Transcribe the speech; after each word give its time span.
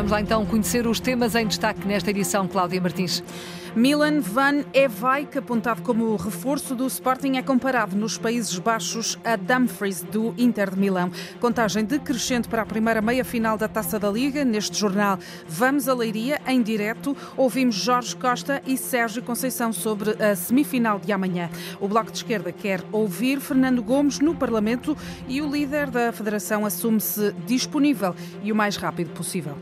Vamos 0.00 0.12
lá 0.12 0.20
então 0.22 0.46
conhecer 0.46 0.86
os 0.86 0.98
temas 0.98 1.34
em 1.34 1.46
destaque 1.46 1.86
nesta 1.86 2.08
edição, 2.08 2.48
Cláudia 2.48 2.80
Martins. 2.80 3.22
Milan 3.76 4.20
Van 4.20 4.64
Eyck, 4.72 5.36
apontado 5.36 5.82
como 5.82 6.16
reforço 6.16 6.74
do 6.74 6.86
Sporting, 6.86 7.36
é 7.36 7.42
comparado 7.42 7.94
nos 7.94 8.16
Países 8.16 8.58
Baixos 8.58 9.18
a 9.22 9.36
Dumfries, 9.36 10.02
do 10.02 10.34
Inter 10.38 10.70
de 10.70 10.80
Milão. 10.80 11.12
Contagem 11.38 11.84
decrescente 11.84 12.48
para 12.48 12.62
a 12.62 12.66
primeira 12.66 13.02
meia-final 13.02 13.58
da 13.58 13.68
Taça 13.68 13.98
da 13.98 14.10
Liga. 14.10 14.42
Neste 14.42 14.78
jornal, 14.78 15.18
vamos 15.46 15.86
a 15.86 15.92
Leiria, 15.92 16.40
em 16.46 16.62
direto. 16.62 17.14
Ouvimos 17.36 17.74
Jorge 17.74 18.16
Costa 18.16 18.62
e 18.66 18.78
Sérgio 18.78 19.22
Conceição 19.22 19.70
sobre 19.70 20.12
a 20.12 20.34
semifinal 20.34 20.98
de 20.98 21.12
amanhã. 21.12 21.50
O 21.78 21.86
Bloco 21.86 22.10
de 22.10 22.16
Esquerda 22.16 22.50
quer 22.50 22.82
ouvir 22.90 23.38
Fernando 23.38 23.82
Gomes 23.82 24.18
no 24.18 24.34
Parlamento 24.34 24.96
e 25.28 25.42
o 25.42 25.50
líder 25.50 25.90
da 25.90 26.10
Federação 26.10 26.64
assume-se 26.64 27.32
disponível 27.46 28.16
e 28.42 28.50
o 28.50 28.56
mais 28.56 28.76
rápido 28.76 29.10
possível. 29.10 29.58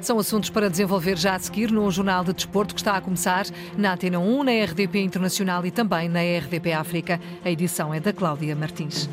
São 0.00 0.18
assuntos 0.18 0.50
para 0.50 0.70
desenvolver 0.70 1.16
já 1.16 1.34
a 1.34 1.38
seguir 1.38 1.70
no 1.70 1.90
Jornal 1.90 2.24
de 2.24 2.32
Desporto 2.32 2.74
que 2.74 2.80
está 2.80 2.96
a 2.96 3.00
começar 3.00 3.46
na 3.76 3.94
Antena 3.94 4.18
1, 4.18 4.44
na 4.44 4.52
RDP 4.64 5.00
Internacional 5.00 5.64
e 5.66 5.70
também 5.70 6.08
na 6.08 6.20
RDP 6.20 6.72
África. 6.72 7.20
A 7.44 7.50
edição 7.50 7.92
é 7.92 8.00
da 8.00 8.12
Cláudia 8.12 8.54
Martins. 8.54 9.08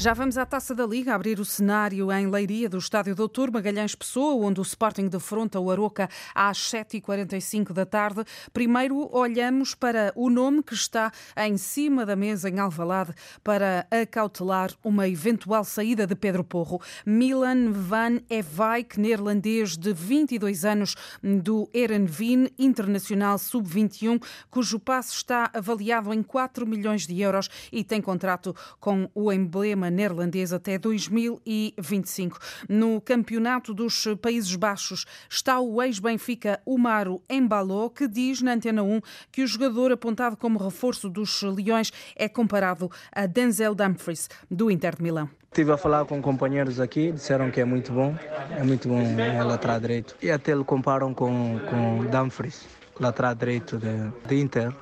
Já 0.00 0.14
vamos 0.14 0.38
à 0.38 0.46
Taça 0.46 0.74
da 0.74 0.86
Liga, 0.86 1.14
abrir 1.14 1.38
o 1.40 1.44
cenário 1.44 2.10
em 2.10 2.26
Leiria 2.26 2.70
do 2.70 2.78
Estádio 2.78 3.14
Doutor 3.14 3.50
Magalhães 3.50 3.94
Pessoa, 3.94 4.46
onde 4.46 4.58
o 4.58 4.62
Sporting 4.62 5.08
defronta 5.08 5.60
o 5.60 5.70
Aroca 5.70 6.08
às 6.34 6.56
7h45 6.56 7.74
da 7.74 7.84
tarde. 7.84 8.24
Primeiro 8.50 9.14
olhamos 9.14 9.74
para 9.74 10.10
o 10.16 10.30
nome 10.30 10.62
que 10.62 10.72
está 10.72 11.12
em 11.36 11.58
cima 11.58 12.06
da 12.06 12.16
mesa 12.16 12.48
em 12.48 12.58
Alvalade 12.58 13.12
para 13.44 13.86
acautelar 13.90 14.70
uma 14.82 15.06
eventual 15.06 15.64
saída 15.64 16.06
de 16.06 16.16
Pedro 16.16 16.44
Porro. 16.44 16.80
Milan 17.04 17.70
van 17.70 18.20
Eyck, 18.30 18.98
neerlandês 18.98 19.76
de 19.76 19.92
22 19.92 20.64
anos 20.64 20.94
do 21.22 21.68
Erenveen 21.74 22.48
Internacional 22.58 23.36
Sub-21, 23.36 24.18
cujo 24.48 24.80
passe 24.80 25.12
está 25.12 25.50
avaliado 25.52 26.10
em 26.14 26.22
4 26.22 26.66
milhões 26.66 27.06
de 27.06 27.20
euros 27.20 27.50
e 27.70 27.84
tem 27.84 28.00
contrato 28.00 28.56
com 28.80 29.06
o 29.14 29.30
emblema 29.30 29.89
neerlandesa 29.90 30.56
até 30.56 30.78
2025. 30.78 32.38
No 32.68 33.00
Campeonato 33.00 33.74
dos 33.74 34.06
Países 34.20 34.54
Baixos 34.56 35.04
está 35.28 35.60
o 35.60 35.82
ex-Benfica 35.82 36.60
Umaro 36.64 37.22
Embaló, 37.28 37.88
que 37.88 38.06
diz 38.06 38.42
na 38.42 38.52
Antena 38.52 38.82
1 38.82 39.00
que 39.30 39.42
o 39.42 39.46
jogador 39.46 39.92
apontado 39.92 40.36
como 40.36 40.58
reforço 40.58 41.08
dos 41.08 41.42
Leões 41.42 41.92
é 42.16 42.28
comparado 42.28 42.90
a 43.12 43.26
Denzel 43.26 43.74
Dumfries, 43.74 44.28
do 44.50 44.70
Inter 44.70 44.96
de 44.96 45.02
Milão. 45.02 45.28
Estive 45.50 45.72
a 45.72 45.76
falar 45.76 46.04
com 46.04 46.22
companheiros 46.22 46.78
aqui, 46.78 47.10
disseram 47.10 47.50
que 47.50 47.60
é 47.60 47.64
muito 47.64 47.90
bom, 47.90 48.14
é 48.56 48.62
muito 48.62 48.88
bom 48.88 49.00
é 49.00 49.42
lateral 49.42 49.80
direito. 49.80 50.14
E 50.22 50.30
até 50.30 50.52
ele 50.52 50.62
comparam 50.62 51.12
com, 51.12 51.58
com 51.68 52.04
Dumfries, 52.06 52.68
lateral 53.00 53.34
direito 53.34 53.76
de, 53.76 54.12
de 54.28 54.40
Inter, 54.40 54.72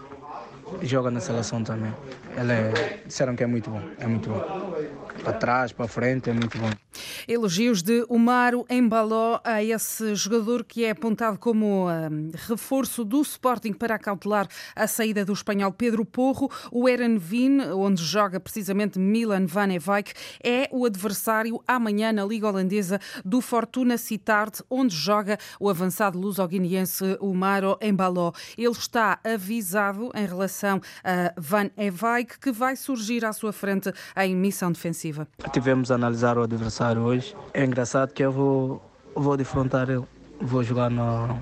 joga 0.83 1.11
na 1.11 1.21
seleção 1.21 1.65
também. 1.65 1.93
Ele 2.37 2.53
é, 2.53 3.01
disseram 3.07 3.35
que 3.35 3.43
é 3.43 3.47
muito 3.47 3.71
bom, 3.71 3.81
é 3.99 4.07
muito 4.07 4.29
bom. 4.29 4.68
Para 5.23 5.33
trás, 5.33 5.73
para 5.73 5.89
frente, 5.89 6.31
é 6.31 6.33
muito 6.33 6.59
bom. 6.59 6.71
Elogios 7.27 7.83
de 7.83 8.05
Umaro 8.09 8.65
Embaló 8.71 9.41
a 9.45 9.63
esse 9.63 10.15
jogador 10.15 10.65
que 10.65 10.85
é 10.85 10.91
apontado 10.91 11.39
como 11.39 11.89
um, 11.89 12.31
reforço 12.49 13.05
do 13.05 13.21
Sporting 13.21 13.73
para 13.73 13.97
acautelar 13.97 14.49
a 14.75 14.87
saída 14.87 15.25
do 15.25 15.33
espanhol 15.33 15.73
Pedro 15.73 16.05
Porro. 16.05 16.51
O 16.71 16.89
Erenveen, 16.89 17.61
onde 17.73 18.03
joga 18.03 18.41
precisamente 18.41 18.99
Milan 18.99 19.47
Van 19.47 19.69
Eyck, 19.69 20.13
é 20.43 20.69
o 20.73 20.87
adversário 20.87 21.63
amanhã 21.67 22.13
na 22.13 22.25
Liga 22.25 22.49
Holandesa 22.49 23.01
do 23.25 23.41
Fortuna 23.41 23.99
Sittard, 23.99 24.63
onde 24.71 24.95
joga 24.95 25.39
o 25.61 25.69
avançado 25.69 26.19
luso-guineense 26.19 27.17
Umaro 27.21 27.77
Embaló. 27.81 28.33
Ele 28.57 28.71
está 28.71 29.19
avisado 29.25 30.11
em 30.15 30.27
relação 30.27 30.81
a 31.05 31.33
Van 31.37 31.71
Eyck, 31.77 32.39
que 32.39 32.53
vai 32.53 32.77
surgir 32.77 33.25
à 33.25 33.33
sua 33.33 33.53
frente 33.53 33.93
em 34.17 34.35
missão 34.35 34.73
defensiva. 34.73 35.08
Tivemos 35.53 35.91
a 35.91 35.95
analisar 35.95 36.39
o 36.39 36.43
adversário 36.43 37.03
hoje. 37.03 37.35
É 37.53 37.65
engraçado 37.65 38.13
que 38.13 38.23
eu 38.23 38.33
vou, 38.33 38.83
vou 39.15 39.37
defrontar 39.37 39.89
ele, 39.89 40.05
vou 40.41 40.63
jogar 40.63 40.91
no, 40.91 41.39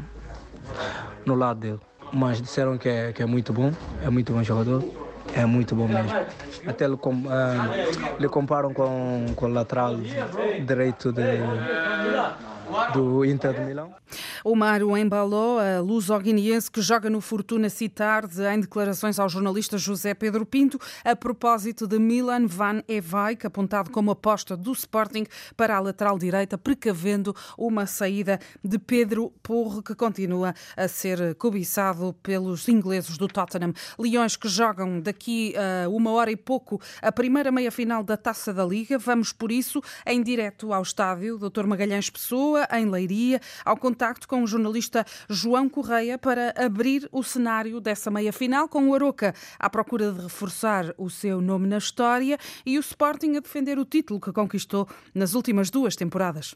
no 1.24 1.34
lado 1.34 1.60
dele. 1.60 1.80
Mas 2.12 2.40
disseram 2.40 2.78
que 2.78 2.88
é, 2.88 3.12
que 3.12 3.22
é 3.22 3.26
muito 3.26 3.52
bom, 3.52 3.72
é 4.02 4.08
muito 4.08 4.32
bom 4.32 4.42
jogador, 4.42 4.84
é 5.34 5.44
muito 5.44 5.74
bom 5.74 5.88
mesmo. 5.88 6.10
Até 6.66 6.84
ele, 6.84 6.96
com, 6.96 7.14
lhe 8.18 8.28
comparam 8.28 8.72
com, 8.72 9.26
com 9.34 9.46
o 9.46 9.48
lateral 9.48 9.96
direito 10.64 11.12
de, 11.12 11.22
do 12.92 13.24
Inter 13.24 13.54
de 13.54 13.60
Milão. 13.60 13.94
Embaló, 14.98 15.58
a 15.58 15.80
luso-guineense 15.80 16.70
que 16.70 16.80
joga 16.80 17.10
no 17.10 17.20
Fortuna 17.20 17.68
Citar, 17.68 18.24
em 18.54 18.60
declarações 18.60 19.18
ao 19.18 19.28
jornalista 19.28 19.76
José 19.76 20.14
Pedro 20.14 20.46
Pinto, 20.46 20.78
a 21.04 21.14
propósito 21.14 21.86
de 21.86 21.98
Milan 21.98 22.46
Van 22.46 22.82
Eyck, 22.88 23.46
apontado 23.46 23.90
como 23.90 24.10
aposta 24.10 24.56
do 24.56 24.72
Sporting 24.72 25.26
para 25.56 25.76
a 25.76 25.80
lateral 25.80 26.18
direita, 26.18 26.56
precavendo 26.56 27.34
uma 27.58 27.86
saída 27.86 28.38
de 28.62 28.78
Pedro 28.78 29.32
Porro, 29.42 29.82
que 29.82 29.94
continua 29.94 30.54
a 30.76 30.88
ser 30.88 31.34
cobiçado 31.36 32.14
pelos 32.22 32.68
ingleses 32.68 33.18
do 33.18 33.28
Tottenham. 33.28 33.72
Leões 33.98 34.36
que 34.36 34.48
jogam 34.48 35.00
daqui 35.00 35.54
a 35.56 35.88
uma 35.88 36.10
hora 36.12 36.30
e 36.30 36.36
pouco 36.36 36.80
a 37.02 37.12
primeira 37.12 37.50
meia-final 37.50 38.02
da 38.02 38.16
Taça 38.16 38.52
da 38.52 38.64
Liga. 38.64 38.98
Vamos, 38.98 39.32
por 39.32 39.50
isso, 39.50 39.82
em 40.06 40.22
direto 40.22 40.72
ao 40.72 40.82
estádio 40.82 41.38
Dr. 41.38 41.66
Magalhães 41.66 42.08
Pessoa, 42.08 42.55
em 42.72 42.86
Leiria, 42.86 43.40
ao 43.64 43.76
contacto 43.76 44.28
com 44.28 44.42
o 44.42 44.46
jornalista 44.46 45.04
João 45.28 45.68
Correia 45.68 46.18
para 46.18 46.54
abrir 46.56 47.08
o 47.12 47.22
cenário 47.22 47.80
dessa 47.80 48.10
meia-final, 48.10 48.68
com 48.68 48.88
o 48.88 48.94
Aroca 48.94 49.34
à 49.58 49.68
procura 49.68 50.12
de 50.12 50.22
reforçar 50.22 50.94
o 50.96 51.10
seu 51.10 51.40
nome 51.40 51.66
na 51.66 51.78
história 51.78 52.38
e 52.64 52.78
o 52.78 52.80
Sporting 52.80 53.36
a 53.36 53.40
defender 53.40 53.78
o 53.78 53.84
título 53.84 54.20
que 54.20 54.32
conquistou 54.32 54.88
nas 55.14 55.34
últimas 55.34 55.70
duas 55.70 55.96
temporadas. 55.96 56.54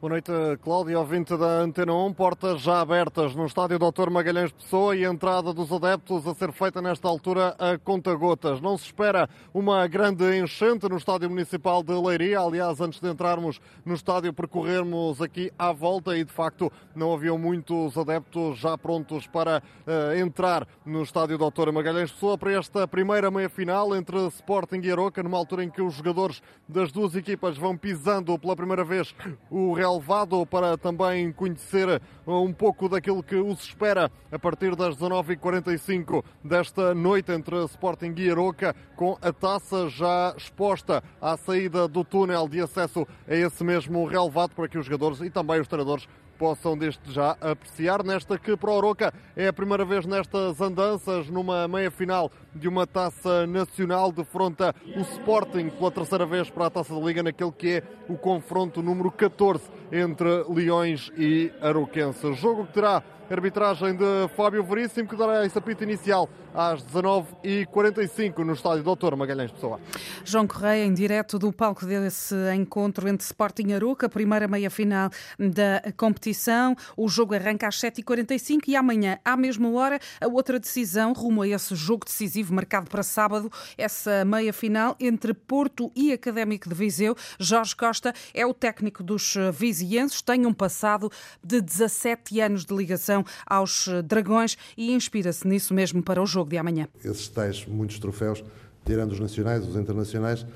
Boa 0.00 0.10
noite, 0.10 0.30
Cláudia, 0.62 0.96
ouvinte 1.00 1.36
da 1.36 1.58
Antena 1.58 1.92
1. 1.92 2.14
Portas 2.14 2.60
já 2.60 2.80
abertas 2.80 3.34
no 3.34 3.44
estádio 3.46 3.80
Dr. 3.80 4.10
Magalhães 4.10 4.52
Pessoa 4.52 4.94
e 4.94 5.04
a 5.04 5.10
entrada 5.10 5.52
dos 5.52 5.72
adeptos 5.72 6.24
a 6.24 6.36
ser 6.36 6.52
feita 6.52 6.80
nesta 6.80 7.08
altura 7.08 7.56
a 7.58 7.76
conta-gotas. 7.76 8.60
Não 8.60 8.78
se 8.78 8.84
espera 8.84 9.28
uma 9.52 9.84
grande 9.88 10.22
enchente 10.38 10.88
no 10.88 10.96
estádio 10.96 11.28
municipal 11.28 11.82
de 11.82 11.92
Leiria. 11.94 12.38
Aliás, 12.38 12.80
antes 12.80 13.00
de 13.00 13.10
entrarmos 13.10 13.60
no 13.84 13.92
estádio, 13.92 14.32
percorrermos 14.32 15.20
aqui 15.20 15.50
à 15.58 15.72
volta 15.72 16.16
e, 16.16 16.22
de 16.22 16.32
facto, 16.32 16.70
não 16.94 17.12
haviam 17.12 17.36
muitos 17.36 17.98
adeptos 17.98 18.56
já 18.56 18.78
prontos 18.78 19.26
para 19.26 19.60
uh, 19.84 20.16
entrar 20.16 20.64
no 20.86 21.02
estádio 21.02 21.36
Dr. 21.36 21.72
Magalhães 21.72 22.12
Pessoa 22.12 22.38
para 22.38 22.52
esta 22.52 22.86
primeira 22.86 23.32
meia-final 23.32 23.96
entre 23.96 24.16
Sporting 24.28 24.80
e 24.80 24.92
Aroca, 24.92 25.24
numa 25.24 25.38
altura 25.38 25.64
em 25.64 25.68
que 25.68 25.82
os 25.82 25.94
jogadores 25.94 26.40
das 26.68 26.92
duas 26.92 27.16
equipas 27.16 27.58
vão 27.58 27.76
pisando 27.76 28.38
pela 28.38 28.54
primeira 28.54 28.84
vez 28.84 29.12
o 29.50 29.72
Real 29.72 29.87
relevado 29.88 30.44
para 30.44 30.76
também 30.76 31.32
conhecer 31.32 32.00
um 32.26 32.52
pouco 32.52 32.88
daquilo 32.88 33.22
que 33.22 33.36
os 33.36 33.60
espera 33.60 34.10
a 34.30 34.38
partir 34.38 34.76
das 34.76 34.96
19h45 34.96 36.22
desta 36.44 36.94
noite 36.94 37.32
entre 37.32 37.64
Sporting 37.64 38.14
e 38.18 38.30
Aroca, 38.30 38.76
com 38.94 39.16
a 39.22 39.32
taça 39.32 39.88
já 39.88 40.34
exposta 40.36 41.02
à 41.20 41.36
saída 41.36 41.88
do 41.88 42.04
túnel 42.04 42.46
de 42.48 42.60
acesso 42.60 43.06
a 43.26 43.34
esse 43.34 43.64
mesmo 43.64 44.04
relevado 44.04 44.54
para 44.54 44.68
que 44.68 44.76
os 44.76 44.84
jogadores 44.84 45.20
e 45.20 45.30
também 45.30 45.60
os 45.60 45.68
treinadores 45.68 46.06
possam 46.38 46.78
desde 46.78 47.12
já 47.12 47.32
apreciar. 47.40 48.04
Nesta 48.04 48.38
que 48.38 48.56
para 48.56 48.70
Oroca 48.70 49.12
é 49.36 49.48
a 49.48 49.52
primeira 49.52 49.84
vez 49.84 50.06
nestas 50.06 50.60
andanças, 50.60 51.28
numa 51.28 51.66
meia-final 51.66 52.30
de 52.54 52.68
uma 52.68 52.86
taça 52.86 53.46
nacional, 53.46 54.12
defronta 54.12 54.74
o 54.96 55.00
Sporting 55.00 55.68
pela 55.70 55.90
terceira 55.90 56.24
vez 56.24 56.48
para 56.48 56.66
a 56.66 56.70
taça 56.70 56.94
da 56.94 57.00
Liga, 57.00 57.22
naquele 57.22 57.52
que 57.52 57.68
é 57.68 57.82
o 58.08 58.16
confronto 58.16 58.82
número 58.82 59.10
14 59.10 59.64
entre 59.90 60.44
Leões 60.48 61.10
e 61.16 61.52
Aroquenses. 61.60 62.38
Jogo 62.38 62.66
que 62.66 62.74
terá 62.74 63.02
arbitragem 63.30 63.94
de 63.94 64.28
Fábio 64.36 64.64
Veríssimo, 64.64 65.08
que 65.08 65.16
dará 65.16 65.44
esse 65.44 65.56
apito 65.58 65.84
inicial 65.84 66.28
às 66.54 66.82
19h45 66.84 68.38
no 68.38 68.52
estádio 68.52 68.82
Doutor 68.82 69.14
Magalhães 69.16 69.52
Pessoa. 69.52 69.78
João 70.24 70.46
Correia, 70.46 70.84
em 70.84 70.92
direto 70.92 71.38
do 71.38 71.52
palco 71.52 71.84
desse 71.86 72.34
encontro 72.54 73.08
entre 73.08 73.24
Sporting 73.24 73.68
e 73.68 73.74
Aruca, 73.74 74.08
primeira 74.08 74.48
meia-final 74.48 75.10
da 75.38 75.92
competição. 75.96 76.74
O 76.96 77.08
jogo 77.08 77.34
arranca 77.34 77.68
às 77.68 77.76
7h45 77.76 78.62
e 78.68 78.76
amanhã, 78.76 79.18
à 79.24 79.36
mesma 79.36 79.70
hora, 79.70 80.00
a 80.20 80.26
outra 80.26 80.58
decisão 80.58 81.12
rumo 81.12 81.42
a 81.42 81.48
esse 81.48 81.74
jogo 81.76 82.04
decisivo 82.04 82.54
marcado 82.54 82.90
para 82.90 83.02
sábado, 83.02 83.50
essa 83.76 84.24
meia-final 84.24 84.96
entre 84.98 85.34
Porto 85.34 85.92
e 85.94 86.12
Académico 86.12 86.68
de 86.68 86.74
Viseu. 86.74 87.14
Jorge 87.38 87.76
Costa 87.76 88.12
é 88.34 88.44
o 88.46 88.54
técnico 88.54 89.02
dos 89.02 89.34
vizienses, 89.52 90.22
tem 90.22 90.46
um 90.46 90.52
passado 90.52 91.10
de 91.44 91.60
17 91.60 92.40
anos 92.40 92.64
de 92.64 92.74
ligação 92.74 93.17
aos 93.46 93.88
Dragões 94.04 94.56
e 94.76 94.92
inspira-se 94.92 95.46
nisso 95.46 95.72
mesmo 95.74 96.02
para 96.02 96.22
o 96.22 96.26
jogo 96.26 96.50
de 96.50 96.58
amanhã. 96.58 96.88
Esses 97.04 97.28
tais 97.28 97.66
muitos 97.66 97.98
troféus 97.98 98.42
tirando 98.88 99.12
os 99.12 99.20
nacionais, 99.20 99.66
os 99.66 99.76
internacionais, 99.76 100.46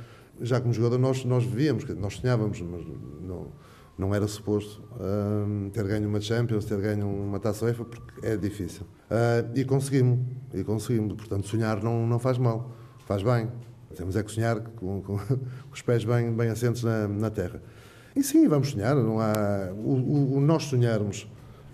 já 0.41 0.59
como 0.61 0.73
jogador 0.73 0.99
nós, 0.99 1.23
nós 1.25 1.45
vivíamos, 1.45 1.85
nós 1.97 2.17
sonhávamos, 2.17 2.61
mas 2.63 2.83
não, 3.21 3.49
não 3.99 4.15
era 4.15 4.27
suposto 4.27 4.83
uh, 4.95 5.71
ter 5.71 5.85
ganho 5.87 6.09
uma 6.09 6.21
Champions, 6.21 6.65
ter 6.65 6.81
ganho 6.81 7.07
uma 7.07 7.39
Taça 7.39 7.67
UEFA, 7.67 7.85
porque 7.85 8.27
é 8.27 8.37
difícil. 8.37 8.87
Uh, 9.11 9.51
e 9.55 9.65
conseguimos, 9.65 10.19
e 10.55 10.65
conseguimos. 10.65 11.15
Portanto, 11.15 11.47
sonhar 11.47 11.83
não, 11.83 12.07
não 12.07 12.19
faz 12.19 12.39
mal, 12.39 12.73
faz 13.07 13.23
bem. 13.23 13.51
Temos 13.95 14.17
é 14.17 14.23
que 14.23 14.33
sonhar 14.33 14.59
com, 14.61 15.03
com 15.03 15.19
os 15.71 15.83
pés 15.83 16.03
bem, 16.05 16.35
bem 16.35 16.49
assentos 16.49 16.83
na, 16.83 17.07
na 17.07 17.31
terra. 17.31 17.63
E 18.17 18.23
sim, 18.23 18.49
vamos 18.49 18.71
sonhar. 18.71 18.97
Não 18.97 19.21
há, 19.21 19.71
o, 19.73 19.93
o, 19.93 20.37
o, 20.37 20.41
nós 20.41 20.65
sonharmos 20.65 21.29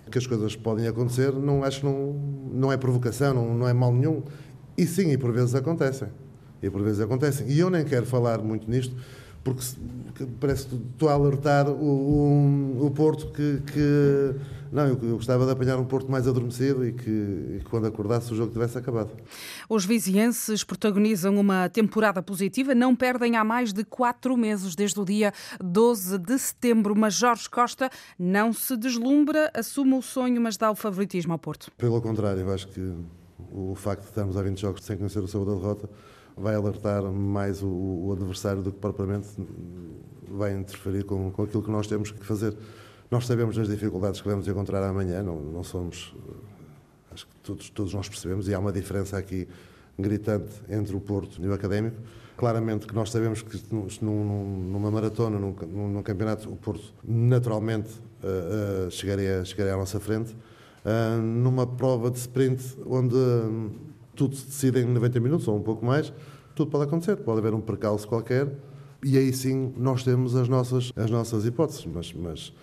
que 0.09 0.17
as 0.17 0.27
coisas 0.27 0.55
podem 0.55 0.87
acontecer, 0.87 1.31
não 1.33 1.63
acho 1.63 1.81
que 1.81 1.85
não, 1.85 2.13
não 2.51 2.71
é 2.71 2.77
provocação, 2.77 3.33
não, 3.33 3.53
não 3.53 3.67
é 3.67 3.73
mal 3.73 3.93
nenhum. 3.93 4.23
E 4.77 4.85
sim, 4.85 5.11
e 5.11 5.17
por 5.17 5.31
vezes 5.31 5.55
acontecem. 5.55 6.07
E 6.61 6.69
por 6.69 6.81
vezes 6.81 6.99
acontecem. 6.99 7.47
E 7.47 7.59
eu 7.59 7.69
nem 7.69 7.85
quero 7.85 8.05
falar 8.05 8.39
muito 8.39 8.69
nisto, 8.69 8.95
porque 9.43 9.61
parece 10.39 10.67
que 10.67 10.75
estou 10.75 11.09
a 11.09 11.13
alertar 11.13 11.69
o, 11.69 11.73
o, 11.73 12.85
o 12.85 12.91
Porto 12.91 13.31
que, 13.31 13.61
que 13.71 14.35
não, 14.71 14.83
eu, 14.83 14.99
eu, 15.01 15.15
gostava 15.15 15.45
de 15.45 15.51
apanhar 15.51 15.79
um 15.79 15.85
Porto 15.85 16.11
mais 16.11 16.27
adormecido 16.27 16.85
e 16.85 16.93
que, 16.93 17.09
e 17.09 17.59
que, 17.59 17.65
quando 17.69 17.87
acordasse 17.87 18.31
o 18.31 18.35
jogo 18.35 18.51
tivesse 18.51 18.77
acabado. 18.77 19.09
Os 19.67 19.83
vizienses 19.85 20.63
protagonizam 20.63 21.35
uma 21.37 21.69
temporada 21.69 22.21
positiva, 22.21 22.75
não 22.75 22.95
perdem 22.95 23.35
há 23.35 23.43
mais 23.43 23.73
de 23.73 23.83
quatro 23.83 24.37
meses, 24.37 24.75
desde 24.75 24.99
o 24.99 25.05
dia 25.05 25.33
12 25.59 26.19
de 26.19 26.37
setembro. 26.37 26.95
Mas 26.95 27.15
Jorge 27.15 27.49
Costa 27.49 27.89
não 28.17 28.53
se 28.53 28.77
deslumbra, 28.77 29.51
assume 29.55 29.93
o 29.95 30.01
sonho, 30.01 30.39
mas 30.39 30.55
dá 30.55 30.69
o 30.69 30.75
favoritismo 30.75 31.33
ao 31.33 31.39
Porto. 31.39 31.71
Pelo 31.77 31.99
contrário, 32.01 32.41
eu 32.41 32.53
acho 32.53 32.67
que 32.67 32.93
o 33.51 33.73
facto 33.73 34.03
de 34.03 34.09
estarmos 34.09 34.37
há 34.37 34.43
20 34.43 34.59
jogos 34.59 34.83
sem 34.83 34.97
conhecer 34.97 35.19
o 35.19 35.27
sabor 35.27 35.47
da 35.47 35.55
derrota 35.55 35.89
vai 36.39 36.55
alertar 36.55 37.03
mais 37.03 37.61
o, 37.61 37.67
o 37.67 38.13
adversário 38.13 38.61
do 38.61 38.71
que 38.71 38.79
propriamente 38.79 39.27
vai 40.29 40.53
interferir 40.53 41.03
com, 41.03 41.31
com 41.31 41.43
aquilo 41.43 41.63
que 41.63 41.71
nós 41.71 41.87
temos 41.87 42.11
que 42.11 42.25
fazer. 42.25 42.55
Nós 43.11 43.25
sabemos 43.25 43.57
as 43.57 43.67
dificuldades 43.67 44.21
que 44.21 44.27
vamos 44.27 44.47
encontrar 44.47 44.83
amanhã, 44.83 45.23
não, 45.23 45.35
não 45.35 45.63
somos. 45.63 46.15
Acho 47.11 47.25
que 47.27 47.35
todos, 47.43 47.69
todos 47.69 47.93
nós 47.93 48.07
percebemos, 48.07 48.47
e 48.47 48.53
há 48.53 48.59
uma 48.59 48.71
diferença 48.71 49.17
aqui 49.17 49.47
gritante 49.97 50.51
entre 50.69 50.95
o 50.95 50.99
Porto 50.99 51.43
e 51.43 51.47
o 51.47 51.53
Académico. 51.53 51.97
Claramente 52.37 52.87
que 52.87 52.95
nós 52.95 53.11
sabemos 53.11 53.41
que 53.41 53.61
num, 53.73 54.69
numa 54.71 54.89
maratona, 54.89 55.37
num, 55.37 55.51
num, 55.51 56.01
campeonato, 56.01 56.49
o 56.49 56.55
Porto 56.55 56.93
naturalmente 57.03 57.89
uh, 58.23 58.87
uh, 58.87 58.91
chegaria, 58.91 59.43
chegaria 59.43 59.73
à 59.73 59.77
nossa 59.77 59.99
frente. 59.99 60.33
Uh, 60.85 61.21
numa 61.21 61.67
prova 61.67 62.09
de 62.09 62.17
sprint 62.17 62.77
onde 62.85 63.17
tudo 64.19 64.35
se 64.35 64.45
decide 64.47 64.81
em 64.81 64.85
90 64.85 65.19
minutos 65.21 65.47
ou 65.47 65.55
um 65.55 65.61
pouco 65.61 65.85
mais, 65.85 66.13
tudo 66.53 66.69
pode 66.69 66.83
acontecer. 66.83 67.15
Pode 67.15 67.39
haver 67.39 67.53
um 67.53 67.61
percalço 67.61 68.05
qualquer 68.05 68.53
e 69.01 69.17
aí 69.17 69.31
sim 69.31 69.73
nós 69.77 70.03
temos 70.03 70.35
as 70.35 70.49
nossas, 70.49 70.91
as 70.93 71.09
nossas 71.09 71.45
hipóteses. 71.45 71.85
Mas, 71.85 72.13
mas 72.13 72.53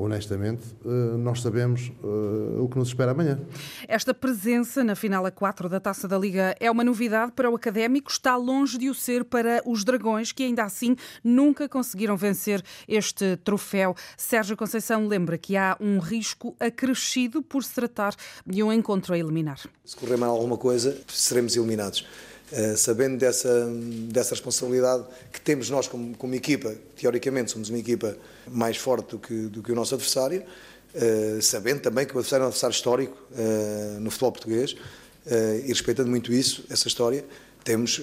honestamente, 0.00 0.62
eh, 0.84 0.88
nós 1.18 1.42
sabemos 1.42 1.92
eh, 2.02 2.60
o 2.60 2.68
que 2.68 2.78
nos 2.78 2.88
espera 2.88 3.12
amanhã. 3.12 3.38
Esta 3.86 4.14
presença 4.14 4.82
na 4.82 4.94
final 4.94 5.26
a 5.26 5.30
4 5.30 5.68
da 5.68 5.78
Taça 5.78 6.08
da 6.08 6.18
Liga 6.18 6.54
é 6.58 6.70
uma 6.70 6.82
novidade 6.82 7.32
para 7.32 7.50
o 7.50 7.54
Académico, 7.54 8.10
está 8.10 8.34
longe 8.36 8.78
de 8.78 8.88
o 8.88 8.94
ser 8.94 9.24
para 9.24 9.62
os 9.66 9.84
Dragões, 9.84 10.32
que 10.32 10.42
ainda 10.42 10.64
assim 10.64 10.96
nunca 11.22 11.68
conseguiram 11.68 12.16
vencer 12.16 12.62
este 12.88 13.36
troféu. 13.38 13.94
Sérgio 14.16 14.56
Conceição 14.56 15.06
lembra 15.06 15.36
que 15.36 15.56
há 15.56 15.76
um 15.78 15.98
risco 15.98 16.56
acrescido 16.58 17.42
por 17.42 17.62
se 17.62 17.74
tratar 17.74 18.14
de 18.46 18.62
um 18.62 18.72
encontro 18.72 19.12
a 19.12 19.18
eliminar. 19.18 19.60
Se 19.84 19.96
correr 19.96 20.16
mal 20.16 20.30
alguma 20.30 20.56
coisa, 20.56 20.96
seremos 21.08 21.54
eliminados. 21.56 22.06
Uh, 22.52 22.76
sabendo 22.76 23.16
dessa, 23.16 23.68
dessa 24.08 24.30
responsabilidade 24.30 25.04
que 25.32 25.40
temos 25.40 25.70
nós 25.70 25.86
como, 25.86 26.16
como 26.16 26.34
equipa, 26.34 26.74
teoricamente 26.96 27.52
somos 27.52 27.68
uma 27.68 27.78
equipa 27.78 28.16
mais 28.48 28.76
forte 28.76 29.10
do 29.10 29.18
que, 29.20 29.34
do 29.46 29.62
que 29.62 29.70
o 29.70 29.74
nosso 29.74 29.94
adversário, 29.94 30.42
uh, 30.42 31.40
sabendo 31.40 31.80
também 31.80 32.04
que 32.04 32.12
o 32.12 32.18
adversário 32.18 32.42
é 32.42 32.46
um 32.46 32.48
adversário 32.48 32.74
histórico 32.74 33.16
uh, 33.30 34.00
no 34.00 34.10
futebol 34.10 34.32
português 34.32 34.74
e 35.64 35.68
respeitando 35.68 36.10
muito 36.10 36.32
isso, 36.32 36.64
essa 36.70 36.88
história, 36.88 37.24
temos 37.62 38.00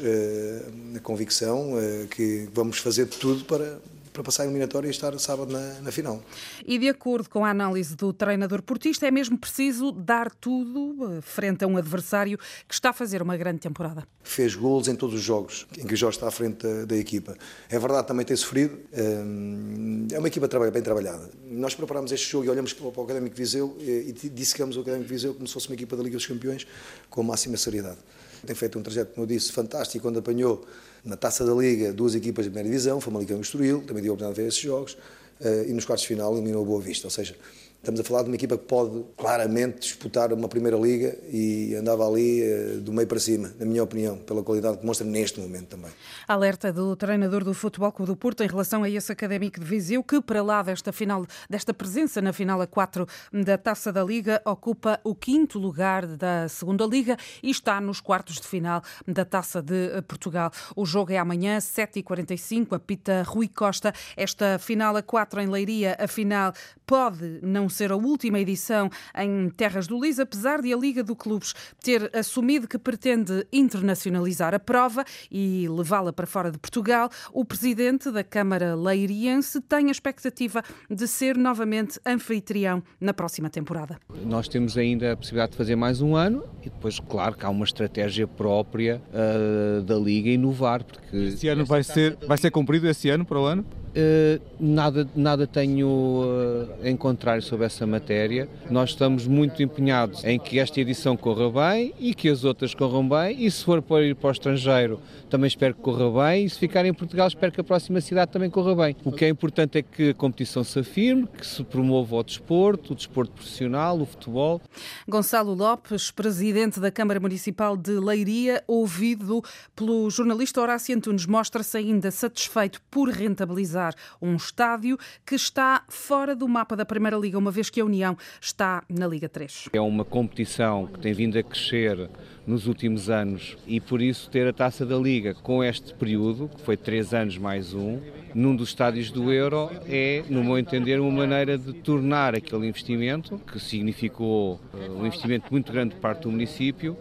a 0.96 1.00
convicção 1.00 1.74
que 2.12 2.48
vamos 2.54 2.78
fazer 2.78 3.08
tudo 3.08 3.44
para, 3.44 3.80
para 4.18 4.24
passar 4.24 4.44
a 4.44 4.46
eliminatória 4.48 4.88
e 4.88 4.92
estar 4.92 5.18
sábado 5.20 5.54
na, 5.54 5.80
na, 5.82 5.92
final. 5.92 6.24
E 6.66 6.80
de 6.80 6.90
acordo 6.90 7.30
com 7.30 7.46
a 7.46 7.52
análise 7.52 7.96
do 7.96 8.12
treinador 8.12 8.64
portista, 8.64 9.06
é 9.08 9.12
mesmo 9.12 9.38
preciso 9.38 9.92
dar 9.92 10.32
tudo 10.32 11.18
eh, 11.18 11.22
frente 11.22 11.64
a 11.64 11.68
um 11.68 11.78
adversário 11.78 12.36
que 12.68 12.74
está 12.74 12.90
a 12.90 12.94
fazer 12.94 13.22
uma 13.22 13.38
grande 13.38 13.60
temporada. 13.60 14.08
Fez 14.24 14.56
gols 14.56 14.88
em 14.88 14.96
todos 14.96 15.14
os 15.14 15.22
jogos 15.22 15.68
em 15.78 15.86
que 15.86 15.94
o 15.94 15.98
Jorge 15.98 16.18
está 16.18 16.28
à 16.28 16.32
frente 16.32 16.66
da, 16.66 16.86
da 16.86 16.98
equipa. 16.98 17.38
É 17.70 17.78
verdade, 17.78 18.08
também 18.08 18.26
tem 18.26 18.36
sofrido. 18.36 18.80
Eh, 18.92 20.16
é 20.16 20.18
uma 20.18 20.28
equipa 20.28 20.48
bem 20.72 20.82
trabalhada. 20.82 21.30
Nós 21.46 21.76
preparámos 21.76 22.12
este 22.12 22.32
jogo 22.32 22.46
e 22.46 22.50
olhamos 22.50 22.74
para 22.74 22.88
o 22.88 23.04
Académico 23.04 23.36
Viseu 23.36 23.78
e 23.80 24.12
dissecamos 24.30 24.78
o 24.78 24.80
Académico 24.80 25.08
Viseu 25.08 25.36
como 25.36 25.48
se 25.48 25.54
fosse 25.54 25.68
uma 25.68 25.76
equipa 25.76 25.96
da 25.96 26.02
Liga 26.02 26.18
dos 26.18 26.26
Campeões 26.26 26.66
com 27.08 27.22
a 27.22 27.24
máxima 27.24 27.56
seriedade. 27.56 28.00
Tem 28.46 28.56
feito 28.56 28.80
um 28.80 28.82
trajeto, 28.82 29.14
como 29.14 29.26
eu 29.26 29.28
disse, 29.28 29.52
fantástico 29.52 30.02
quando 30.02 30.20
apanhou 30.20 30.66
na 31.08 31.16
Taça 31.16 31.46
da 31.46 31.54
Liga 31.54 31.94
duas 31.94 32.14
equipas 32.14 32.46
de 32.46 32.52
primeira 32.52 32.70
divisão, 32.70 33.00
Famalicão 33.00 33.38
e 33.38 33.42
Estoril, 33.42 33.82
também 33.82 34.04
tive 34.04 34.10
a 34.10 34.14
oportunidade 34.14 34.36
de 34.36 34.42
ver 34.42 34.48
esses 34.50 34.60
jogos, 34.60 34.98
eh, 35.40 35.66
e 35.70 35.74
nos 35.74 35.86
quartos 35.86 36.02
de 36.04 36.10
final 36.10 36.34
eliminou 36.34 36.64
a 36.64 36.66
Boa 36.66 36.82
Vista, 36.82 37.08
ou 37.08 37.12
seja, 37.12 37.36
Estamos 37.80 38.02
a 38.02 38.04
falar 38.04 38.24
de 38.24 38.30
uma 38.30 38.36
equipa 38.36 38.58
que 38.58 38.66
pode 38.66 39.06
claramente 39.16 39.80
disputar 39.80 40.34
uma 40.34 40.50
Primeira 40.50 40.76
Liga 40.78 41.18
e 41.32 41.74
andava 41.76 42.06
ali 42.06 42.42
uh, 42.44 42.82
do 42.82 42.92
meio 42.92 43.08
para 43.08 43.20
cima, 43.20 43.54
na 43.58 43.66
minha 43.66 43.82
opinião, 43.84 44.18
pela 44.18 44.44
qualidade 44.44 44.76
que 44.76 44.82
demonstra 44.82 45.08
neste 45.08 45.40
momento 45.40 45.68
também. 45.68 45.92
Alerta 46.28 46.74
do 46.74 46.96
treinador 46.96 47.44
do 47.44 47.54
Futebol 47.54 47.92
Clube 47.92 48.12
do 48.12 48.18
Porto 48.18 48.44
em 48.44 48.48
relação 48.48 48.84
a 48.84 48.90
esse 48.90 49.12
académico 49.12 49.60
de 49.60 49.66
Viseu, 49.66 50.04
que 50.04 50.20
para 50.22 50.44
lá 50.44 50.62
desta 50.64 50.92
final, 50.92 51.26
desta 51.50 51.74
presença 51.74 52.22
na 52.22 52.34
final 52.34 52.60
a 52.62 52.68
4 52.68 53.08
da 53.32 53.58
Taça 53.58 53.94
da 53.94 54.04
Liga, 54.04 54.42
ocupa 54.44 55.00
o 55.04 55.16
quinto 55.16 55.58
lugar 55.60 56.06
da 56.06 56.50
Segunda 56.50 56.86
Liga 56.86 57.16
e 57.42 57.50
está 57.50 57.80
nos 57.80 58.02
quartos 58.02 58.36
de 58.36 58.48
final 58.48 58.82
da 59.08 59.24
Taça 59.24 59.62
de 59.62 60.02
Portugal. 60.08 60.52
O 60.76 60.86
jogo 60.86 61.14
é 61.14 61.18
amanhã, 61.18 61.58
7h45, 61.60 62.76
apita 62.76 63.24
Rui 63.24 63.48
Costa. 63.48 63.94
Esta 64.16 64.60
final 64.60 64.96
a 64.98 65.02
4 65.02 65.42
em 65.42 65.48
Leiria, 65.48 65.96
a 66.00 66.08
final 66.08 66.54
pode 66.86 67.40
não 67.68 67.70
ser 67.70 67.92
a 67.92 67.98
última 67.98 68.40
edição 68.40 68.90
em 69.14 69.50
Terras 69.50 69.88
do 69.88 70.02
Lis, 70.02 70.20
apesar 70.20 70.62
de 70.62 70.74
a 70.74 70.78
Liga 70.78 71.04
do 71.04 71.14
Clubes 71.14 71.54
ter 71.84 72.10
assumido 72.16 72.66
que 72.66 72.78
pretende 72.78 73.46
internacionalizar 73.52 74.54
a 74.54 74.60
prova 74.60 75.04
e 75.30 75.68
levá-la 75.68 76.14
para 76.14 76.26
fora 76.26 76.50
de 76.50 76.58
Portugal, 76.58 77.10
o 77.34 77.44
presidente 77.44 78.10
da 78.10 78.24
Câmara 78.24 78.74
Leiriense 78.74 79.60
tem 79.60 79.90
a 79.90 79.92
expectativa 79.92 80.64
de 80.90 81.08
ser 81.10 81.36
novamente 81.36 82.00
anfitrião 82.06 82.82
na 83.02 83.14
próxima 83.14 83.50
temporada. 83.50 84.00
Nós 84.24 84.48
temos 84.48 84.78
ainda 84.78 85.12
a 85.12 85.18
possibilidade 85.18 85.52
de 85.52 85.58
fazer 85.58 85.76
mais 85.76 86.02
um 86.02 86.16
ano 86.16 86.46
e 86.62 86.70
depois, 86.70 87.02
claro, 87.02 87.36
que 87.36 87.46
há 87.46 87.50
uma 87.50 87.66
estratégia 87.66 88.26
própria 88.26 89.02
uh, 89.12 89.82
da 89.82 89.96
Liga 89.96 90.30
inovar. 90.30 90.86
Porque 90.86 91.18
esse 91.18 91.50
ano 91.50 91.66
vai 91.66 91.84
ser, 91.84 92.18
vai 92.26 92.38
ser 92.38 92.50
cumprido 92.50 92.88
esse 92.88 93.10
ano 93.10 93.26
para 93.26 93.40
o 93.42 93.44
ano? 93.44 93.66
Uh, 93.98 94.40
nada, 94.60 95.10
nada 95.16 95.48
tenho 95.48 95.88
uh, 95.88 96.86
a 96.86 96.90
encontrar 96.90 97.42
sobre 97.42 97.66
essa 97.66 97.88
matéria. 97.88 98.48
Nós 98.70 98.92
estamos 98.92 99.26
muito 99.26 99.64
empenhados 99.64 100.24
em 100.24 100.38
que 100.38 100.60
esta 100.60 100.80
edição 100.80 101.18
corra 101.18 101.50
bem 101.50 101.96
e 101.98 102.14
que 102.14 102.30
as 102.30 102.44
outras 102.44 102.76
corram 102.76 103.10
bem. 103.10 103.44
E 103.44 103.50
se 103.50 103.66
for 103.66 103.82
para 103.82 104.06
ir 104.06 104.16
para 104.16 104.28
o 104.28 104.32
estrangeiro, 104.32 105.00
também 105.32 105.48
espero 105.48 105.74
que 105.74 105.82
corra 105.82 106.12
bem. 106.30 106.46
E 106.46 106.50
se 106.50 106.60
ficar 106.60 106.86
em 106.86 106.94
Portugal, 106.94 107.28
espero 107.28 107.52
que 107.52 107.60
a 107.60 107.64
próxima 107.64 108.00
cidade 108.00 108.32
também 108.32 108.52
corra 108.52 108.76
bem. 108.76 108.96
O 109.04 109.12
que 109.12 109.26
é 109.26 109.30
importante 109.30 109.80
é 109.80 109.82
que 109.82 110.12
a 110.12 110.14
competição 110.14 110.64
se 110.64 110.78
afirme, 110.78 111.26
que 111.36 111.48
se 111.48 111.64
promova 111.64 112.18
o 112.18 112.24
desporto, 112.24 112.94
o 112.94 112.96
desporto 112.96 113.32
profissional, 113.34 114.00
o 114.00 114.06
futebol. 114.06 114.62
Gonçalo 115.08 115.56
Lopes, 115.56 116.12
presidente 116.12 116.80
da 116.80 116.92
Câmara 116.92 117.20
Municipal 117.20 117.76
de 117.76 117.94
Leiria, 117.94 118.64
ouvido 118.68 119.44
pelo 119.76 120.08
jornalista 120.12 120.62
Horácio 120.62 120.96
Antunes, 120.96 121.26
mostra-se 121.26 121.76
ainda 121.78 122.12
satisfeito 122.12 122.80
por 122.92 123.10
rentabilizar 123.10 123.87
um 124.22 124.36
estádio 124.36 124.98
que 125.26 125.36
está 125.36 125.84
fora 125.88 126.36
do 126.36 126.48
mapa 126.48 126.76
da 126.76 126.86
Primeira 126.86 127.18
Liga, 127.18 127.38
uma 127.38 127.52
vez 127.52 127.70
que 127.70 127.82
a 127.82 127.86
União 127.86 128.18
está 128.42 128.84
na 128.90 129.08
Liga 129.08 129.30
3. 129.30 129.70
É 129.74 129.82
uma 129.82 130.06
competição 130.06 130.88
que 130.88 131.00
tem 131.00 131.14
vindo 131.14 131.38
a 131.38 131.44
crescer 131.44 132.10
nos 132.46 132.66
últimos 132.66 133.10
anos 133.10 133.58
e 133.68 133.80
por 133.80 134.02
isso 134.02 134.30
ter 134.30 134.48
a 134.48 134.54
taça 134.54 134.86
da 134.86 134.98
Liga 134.98 135.34
com 135.34 135.64
este 135.64 135.94
período, 135.94 136.50
que 136.50 136.62
foi 136.62 136.78
três 136.78 137.14
anos 137.14 137.38
mais 137.38 137.74
um, 137.74 138.00
num 138.34 138.56
dos 138.56 138.70
estádios 138.70 139.12
do 139.12 139.32
Euro, 139.32 139.70
é, 139.88 140.24
no 140.30 140.44
meu 140.44 140.58
entender, 140.58 141.00
uma 141.00 141.12
maneira 141.12 141.58
de 141.58 141.74
tornar 141.74 142.36
aquele 142.36 142.68
investimento, 142.68 143.38
que 143.40 143.60
significou 143.60 144.60
eh, 144.74 144.90
um 144.90 145.06
investimento 145.06 145.48
muito 145.52 145.72
grande 145.72 145.96
de 145.96 146.00
parte 146.00 146.24
do 146.24 146.32
município, 146.32 146.96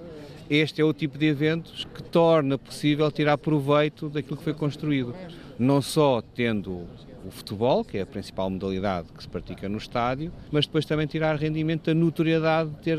este 0.49 0.81
é 0.81 0.85
o 0.85 0.93
tipo 0.93 1.19
de 1.19 1.27
eventos 1.27 1.85
que 1.93 2.03
torna 2.03 2.57
possível 2.57 3.11
tirar 3.11 3.37
proveito 3.37 4.09
daquilo 4.09 4.37
que 4.37 4.45
foi 4.45 4.55
construído 4.55 5.15
não 5.59 5.81
só 5.81 6.23
tendo 6.35 6.87
o 7.25 7.31
futebol, 7.31 7.85
que 7.85 7.99
é 7.99 8.03
a 8.03 8.07
principal 8.07 8.49
modalidade 8.49 9.09
que 9.13 9.23
se 9.23 9.29
pratica 9.29 9.69
no 9.69 9.79
estádio, 9.79 10.33
mas 10.51 10.67
depois 10.67 10.87
também 10.87 11.07
tirar 11.07 11.37
rendimento 11.37 11.87
da 11.87 11.95
notoriedade 11.95 12.71
de 12.71 12.77
ter 12.77 12.99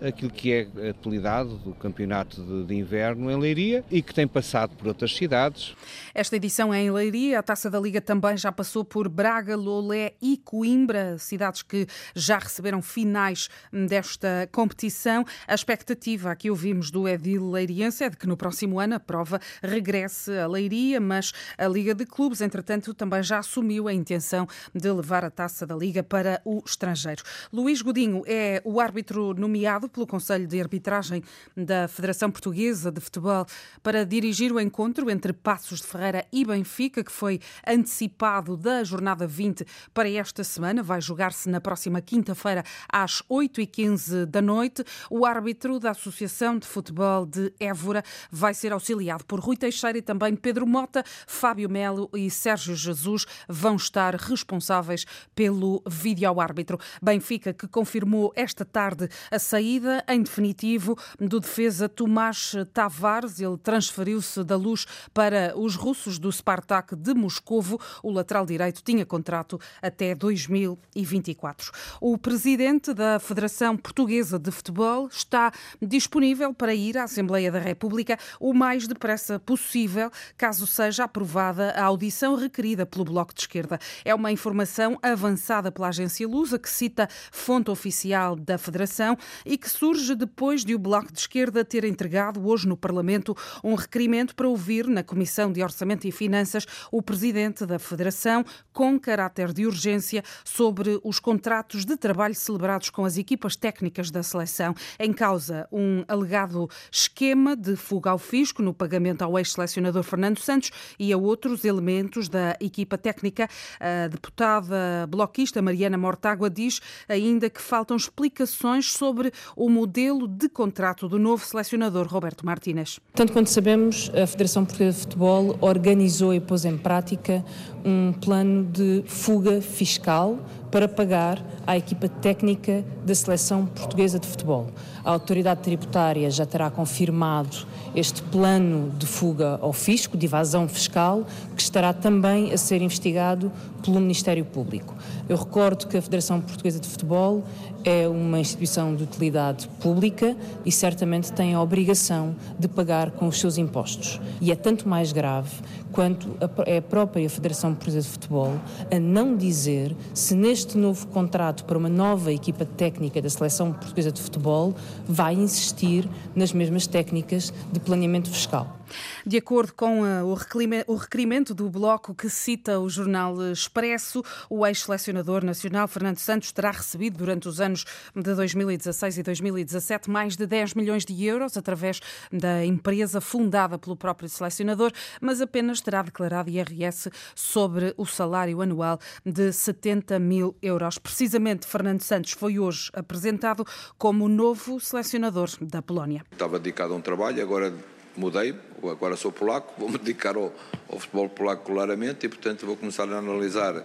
aquilo 0.00 0.30
que 0.30 0.52
é 0.52 0.90
apelidado 0.90 1.56
do 1.58 1.74
Campeonato 1.74 2.42
de, 2.42 2.64
de 2.64 2.74
Inverno 2.74 3.30
em 3.30 3.36
Leiria 3.36 3.84
e 3.90 4.02
que 4.02 4.14
tem 4.14 4.26
passado 4.26 4.76
por 4.76 4.88
outras 4.88 5.14
cidades. 5.14 5.74
Esta 6.14 6.36
edição 6.36 6.72
é 6.72 6.82
em 6.82 6.90
Leiria, 6.90 7.38
a 7.38 7.42
Taça 7.42 7.70
da 7.70 7.80
Liga 7.80 8.00
também 8.00 8.36
já 8.36 8.52
passou 8.52 8.84
por 8.84 9.08
Braga, 9.08 9.56
Lolé 9.56 10.14
e 10.20 10.36
Coimbra, 10.36 11.18
cidades 11.18 11.62
que 11.62 11.86
já 12.14 12.38
receberam 12.38 12.82
finais 12.82 13.48
desta 13.72 14.48
competição. 14.52 15.24
A 15.46 15.54
expectativa 15.54 16.34
que 16.36 16.50
ouvimos 16.50 16.90
do 16.90 17.08
Edil 17.08 17.50
Leiriense 17.50 18.04
é 18.04 18.10
de 18.10 18.16
que 18.16 18.26
no 18.26 18.36
próximo 18.36 18.78
ano 18.78 18.94
a 18.94 19.00
prova 19.00 19.40
regresse 19.62 20.36
a 20.36 20.46
Leiria, 20.46 21.00
mas 21.00 21.32
a 21.56 21.66
Liga 21.66 21.94
de 21.94 22.04
Clubes, 22.04 22.40
entretanto, 22.40 22.94
também 22.94 23.22
já 23.22 23.38
assumiu 23.38 23.88
a 23.88 23.92
intenção 23.92 24.46
de 24.74 24.90
levar 24.90 25.24
a 25.24 25.30
Taça 25.30 25.66
da 25.66 25.76
Liga 25.76 26.02
para 26.02 26.40
o 26.44 26.62
estrangeiro. 26.64 27.22
Luís 27.52 27.82
Godinho 27.82 28.22
é 28.26 28.60
o 28.64 28.80
árbitro 28.80 29.34
nomeado 29.34 29.83
pelo 29.88 30.06
Conselho 30.06 30.46
de 30.46 30.60
Arbitragem 30.60 31.22
da 31.56 31.88
Federação 31.88 32.30
Portuguesa 32.30 32.90
de 32.90 33.00
Futebol 33.00 33.46
para 33.82 34.04
dirigir 34.04 34.52
o 34.52 34.60
encontro 34.60 35.10
entre 35.10 35.32
Passos 35.32 35.80
de 35.80 35.86
Ferreira 35.86 36.26
e 36.32 36.44
Benfica, 36.44 37.04
que 37.04 37.12
foi 37.12 37.40
antecipado 37.66 38.56
da 38.56 38.82
jornada 38.84 39.26
20 39.26 39.66
para 39.92 40.08
esta 40.10 40.42
semana. 40.42 40.82
Vai 40.82 41.00
jogar-se 41.00 41.48
na 41.48 41.60
próxima 41.60 42.00
quinta-feira 42.00 42.64
às 42.88 43.22
8h15 43.30 44.26
da 44.26 44.40
noite. 44.40 44.84
O 45.10 45.26
árbitro 45.26 45.78
da 45.78 45.90
Associação 45.90 46.58
de 46.58 46.66
Futebol 46.66 47.26
de 47.26 47.52
Évora 47.60 48.02
vai 48.30 48.54
ser 48.54 48.72
auxiliado 48.72 49.24
por 49.24 49.40
Rui 49.40 49.56
Teixeira 49.56 49.98
e 49.98 50.02
também 50.02 50.34
Pedro 50.36 50.66
Mota, 50.66 51.04
Fábio 51.26 51.68
Melo 51.68 52.08
e 52.14 52.30
Sérgio 52.30 52.74
Jesus 52.74 53.26
vão 53.48 53.76
estar 53.76 54.14
responsáveis 54.14 55.04
pelo 55.34 55.82
vídeo-árbitro. 55.86 56.78
Benfica 57.02 57.52
que 57.52 57.68
confirmou 57.68 58.32
esta 58.34 58.64
tarde 58.64 59.08
a 59.30 59.38
saída 59.38 59.73
em 60.08 60.22
definitivo 60.22 60.98
do 61.18 61.40
defesa 61.40 61.88
Tomás 61.88 62.54
Tavares. 62.72 63.40
Ele 63.40 63.56
transferiu-se 63.56 64.42
da 64.44 64.56
luz 64.56 64.86
para 65.12 65.52
os 65.56 65.74
russos 65.74 66.18
do 66.18 66.30
Spartak 66.30 66.94
de 66.96 67.14
Moscovo. 67.14 67.80
O 68.02 68.10
lateral 68.10 68.46
direito 68.46 68.82
tinha 68.82 69.06
contrato 69.06 69.60
até 69.80 70.14
2024. 70.14 71.72
O 72.00 72.18
presidente 72.18 72.92
da 72.92 73.18
Federação 73.18 73.76
Portuguesa 73.76 74.38
de 74.38 74.50
Futebol 74.50 75.08
está 75.08 75.52
disponível 75.80 76.52
para 76.52 76.74
ir 76.74 76.98
à 76.98 77.04
Assembleia 77.04 77.50
da 77.50 77.58
República 77.58 78.18
o 78.40 78.52
mais 78.52 78.86
depressa 78.86 79.38
possível, 79.38 80.10
caso 80.36 80.66
seja 80.66 81.04
aprovada 81.04 81.70
a 81.70 81.84
audição 81.84 82.34
requerida 82.34 82.86
pelo 82.86 83.04
Bloco 83.04 83.34
de 83.34 83.40
Esquerda. 83.40 83.78
É 84.04 84.14
uma 84.14 84.32
informação 84.32 84.98
avançada 85.02 85.70
pela 85.70 85.88
agência 85.88 86.26
Lusa, 86.26 86.58
que 86.58 86.68
cita 86.68 87.08
fonte 87.30 87.70
oficial 87.70 88.36
da 88.36 88.58
Federação 88.58 89.16
e 89.44 89.56
que 89.56 89.63
surge 89.70 90.14
depois 90.14 90.64
de 90.64 90.74
o 90.74 90.78
Bloco 90.78 91.12
de 91.12 91.18
Esquerda 91.18 91.64
ter 91.64 91.84
entregado 91.84 92.46
hoje 92.46 92.68
no 92.68 92.76
Parlamento 92.76 93.36
um 93.62 93.74
requerimento 93.74 94.34
para 94.34 94.48
ouvir 94.48 94.86
na 94.86 95.02
Comissão 95.02 95.52
de 95.52 95.62
Orçamento 95.62 96.06
e 96.06 96.12
Finanças 96.12 96.66
o 96.90 97.02
presidente 97.02 97.66
da 97.66 97.78
Federação 97.78 98.44
com 98.72 98.98
caráter 98.98 99.52
de 99.52 99.66
urgência 99.66 100.22
sobre 100.44 101.00
os 101.02 101.18
contratos 101.18 101.84
de 101.84 101.96
trabalho 101.96 102.34
celebrados 102.34 102.90
com 102.90 103.04
as 103.04 103.16
equipas 103.16 103.56
técnicas 103.56 104.10
da 104.10 104.22
seleção. 104.22 104.74
Em 104.98 105.12
causa, 105.12 105.68
um 105.72 106.04
alegado 106.08 106.68
esquema 106.90 107.56
de 107.56 107.76
fuga 107.76 108.10
ao 108.10 108.18
fisco 108.18 108.62
no 108.62 108.74
pagamento 108.74 109.22
ao 109.22 109.38
ex-selecionador 109.38 110.02
Fernando 110.02 110.38
Santos 110.38 110.70
e 110.98 111.12
a 111.12 111.16
outros 111.16 111.64
elementos 111.64 112.28
da 112.28 112.56
equipa 112.60 112.98
técnica. 112.98 113.48
A 113.80 114.08
deputada 114.08 115.06
bloquista 115.08 115.62
Mariana 115.62 115.96
Mortágua 115.96 116.50
diz 116.50 116.80
ainda 117.08 117.48
que 117.50 117.60
faltam 117.60 117.96
explicações 117.96 118.92
sobre 118.92 119.32
o 119.56 119.68
modelo 119.68 120.26
de 120.26 120.48
contrato 120.48 121.08
do 121.08 121.18
novo 121.18 121.44
selecionador 121.44 122.06
Roberto 122.06 122.44
Martínez. 122.44 123.00
Tanto 123.14 123.32
quanto 123.32 123.50
sabemos, 123.50 124.10
a 124.14 124.26
Federação 124.26 124.64
Portuguesa 124.64 124.96
de 124.96 125.02
Futebol 125.02 125.56
organizou 125.60 126.34
e 126.34 126.40
pôs 126.40 126.64
em 126.64 126.76
prática 126.76 127.44
um 127.84 128.12
plano 128.12 128.64
de 128.64 129.04
fuga 129.06 129.60
fiscal 129.60 130.38
para 130.74 130.88
pagar 130.88 131.40
à 131.64 131.76
equipa 131.76 132.08
técnica 132.08 132.84
da 133.06 133.14
Seleção 133.14 133.64
Portuguesa 133.64 134.18
de 134.18 134.26
Futebol. 134.26 134.66
A 135.04 135.10
autoridade 135.12 135.60
tributária 135.60 136.28
já 136.32 136.44
terá 136.44 136.68
confirmado 136.68 137.58
este 137.94 138.20
plano 138.22 138.90
de 138.98 139.06
fuga 139.06 139.56
ao 139.62 139.72
fisco, 139.72 140.16
de 140.16 140.26
evasão 140.26 140.66
fiscal, 140.66 141.24
que 141.54 141.62
estará 141.62 141.92
também 141.92 142.52
a 142.52 142.56
ser 142.56 142.82
investigado 142.82 143.52
pelo 143.84 144.00
Ministério 144.00 144.44
Público. 144.44 144.96
Eu 145.28 145.36
recordo 145.36 145.86
que 145.86 145.96
a 145.96 146.02
Federação 146.02 146.40
Portuguesa 146.40 146.80
de 146.80 146.88
Futebol 146.88 147.44
é 147.84 148.08
uma 148.08 148.40
instituição 148.40 148.96
de 148.96 149.04
utilidade 149.04 149.68
pública 149.80 150.34
e 150.64 150.72
certamente 150.72 151.30
tem 151.32 151.54
a 151.54 151.60
obrigação 151.60 152.34
de 152.58 152.66
pagar 152.66 153.10
com 153.10 153.28
os 153.28 153.38
seus 153.38 153.58
impostos. 153.58 154.18
E 154.40 154.50
é 154.50 154.56
tanto 154.56 154.88
mais 154.88 155.12
grave 155.12 155.50
quanto 155.92 156.34
é 156.66 156.78
a 156.78 156.82
própria 156.82 157.28
Federação 157.28 157.72
Portuguesa 157.72 158.00
de 158.00 158.08
Futebol 158.08 158.54
a 158.90 158.98
não 158.98 159.36
dizer 159.36 159.94
se 160.14 160.34
neste 160.34 160.63
novo 160.72 161.06
contrato 161.08 161.64
para 161.64 161.76
uma 161.76 161.88
nova 161.88 162.32
equipa 162.32 162.64
técnica 162.64 163.20
da 163.20 163.28
Seleção 163.28 163.72
Portuguesa 163.72 164.10
de 164.10 164.20
Futebol 164.20 164.74
vai 165.06 165.34
insistir 165.34 166.08
nas 166.34 166.52
mesmas 166.52 166.86
técnicas 166.86 167.52
de 167.72 167.80
planeamento 167.80 168.30
fiscal. 168.30 168.78
De 169.26 169.36
acordo 169.38 169.72
com 169.74 170.06
eh, 170.06 170.22
o 170.22 170.96
requerimento 170.96 171.54
do 171.54 171.68
bloco 171.68 172.14
que 172.14 172.28
cita 172.28 172.78
o 172.78 172.88
jornal 172.88 173.34
Expresso, 173.50 174.22
o 174.48 174.66
ex-selecionador 174.66 175.44
nacional 175.44 175.88
Fernando 175.88 176.18
Santos 176.18 176.52
terá 176.52 176.70
recebido 176.70 177.18
durante 177.18 177.48
os 177.48 177.60
anos 177.60 177.84
de 178.14 178.34
2016 178.34 179.18
e 179.18 179.22
2017 179.22 180.10
mais 180.10 180.36
de 180.36 180.46
10 180.46 180.74
milhões 180.74 181.04
de 181.04 181.24
euros 181.24 181.56
através 181.56 182.00
da 182.32 182.64
empresa 182.64 183.20
fundada 183.20 183.78
pelo 183.78 183.96
próprio 183.96 184.28
selecionador, 184.28 184.92
mas 185.20 185.40
apenas 185.40 185.80
terá 185.80 186.02
declarado 186.02 186.50
IRS 186.50 187.10
sobre 187.34 187.94
o 187.96 188.06
salário 188.06 188.60
anual 188.60 188.98
de 189.24 189.52
70 189.52 190.18
mil 190.18 190.56
euros. 190.62 190.98
Precisamente, 190.98 191.66
Fernando 191.66 192.02
Santos 192.02 192.32
foi 192.32 192.58
hoje 192.58 192.90
apresentado 192.92 193.64
como 193.98 194.28
novo 194.28 194.80
selecionador 194.80 195.50
da 195.60 195.82
Polónia. 195.82 196.24
Estava 196.32 196.58
dedicado 196.58 196.94
a 196.94 196.96
um 196.96 197.00
trabalho, 197.00 197.42
agora 197.42 197.72
mudei, 198.16 198.54
agora 198.90 199.16
sou 199.16 199.32
polaco, 199.32 199.74
vou-me 199.78 199.98
dedicar 199.98 200.36
ao, 200.36 200.52
ao, 200.88 200.98
futebol 200.98 201.28
polaco 201.28 201.64
claramente 201.64 202.26
e, 202.26 202.28
portanto, 202.28 202.66
vou 202.66 202.76
começar 202.76 203.08
a 203.08 203.18
analisar 203.18 203.84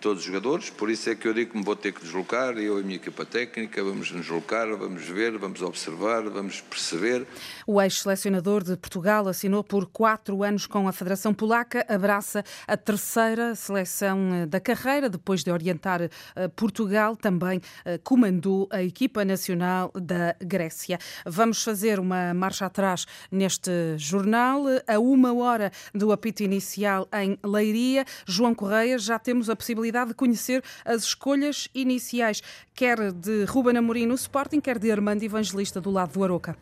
todos 0.00 0.20
os 0.20 0.26
jogadores, 0.26 0.70
por 0.70 0.90
isso 0.90 1.08
é 1.10 1.14
que 1.14 1.26
eu 1.26 1.34
digo 1.34 1.52
que 1.52 1.58
me 1.58 1.64
vou 1.64 1.74
ter 1.74 1.92
que 1.92 2.00
deslocar, 2.00 2.56
eu 2.58 2.78
e 2.78 2.80
a 2.80 2.84
minha 2.84 2.96
equipa 2.96 3.24
técnica, 3.24 3.82
vamos 3.82 4.10
nos 4.10 4.22
deslocar, 4.22 4.68
vamos 4.76 5.04
ver, 5.04 5.38
vamos 5.38 5.62
observar, 5.62 6.22
vamos 6.28 6.60
perceber. 6.60 7.26
O 7.66 7.80
ex-selecionador 7.80 8.62
de 8.62 8.76
Portugal 8.76 9.26
assinou 9.28 9.64
por 9.64 9.86
quatro 9.86 10.42
anos 10.42 10.66
com 10.66 10.86
a 10.86 10.92
Federação 10.92 11.32
Polaca, 11.32 11.84
abraça 11.88 12.44
a 12.66 12.76
terceira 12.76 13.54
seleção 13.54 14.34
eh, 14.34 14.46
da 14.46 14.60
carreira, 14.60 15.08
depois 15.08 15.42
de 15.42 15.50
orientar 15.50 16.02
eh, 16.02 16.10
Portugal, 16.54 17.16
também 17.16 17.60
eh, 17.84 17.98
comandou 17.98 18.68
a 18.70 18.82
equipa 18.82 19.24
nacional 19.24 19.90
da 19.94 20.36
Grécia. 20.40 20.98
Vamos 21.24 21.62
fazer 21.62 21.98
uma 21.98 22.34
marcha 22.34 22.66
atrás 22.66 23.06
neste 23.30 23.70
jornal. 23.96 24.64
A 24.86 24.98
uma 24.98 25.34
hora 25.34 25.72
do 25.94 26.12
apito 26.12 26.42
inicial 26.42 27.08
em 27.12 27.38
Leiria, 27.44 28.04
João 28.26 28.54
Correia, 28.54 28.98
já 28.98 29.18
temos 29.18 29.48
a 29.48 29.56
possibilidade 29.56 29.85
possibilidade 29.86 30.08
de 30.08 30.14
conhecer 30.14 30.62
as 30.84 31.02
escolhas 31.02 31.68
iniciais, 31.74 32.42
quer 32.74 33.12
de 33.12 33.44
Ruben 33.44 33.76
Amorim 33.76 34.06
no 34.06 34.14
Sporting, 34.14 34.60
quer 34.60 34.78
de 34.78 34.90
Armando 34.90 35.22
Evangelista 35.22 35.80
do 35.80 35.90
lado 35.90 36.12
do 36.12 36.24
Aroca. 36.24 36.56